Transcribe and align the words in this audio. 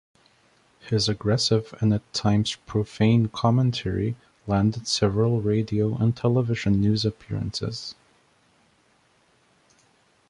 His 0.79 1.07
aggressive 1.07 1.75
and 1.79 1.93
at 1.93 2.11
times 2.11 2.55
profane 2.65 3.27
commentary 3.27 4.15
landed 4.47 4.87
several 4.87 5.41
radio 5.41 5.95
and 5.95 6.17
television 6.17 6.81
news 6.81 7.05
appearances. 7.05 7.93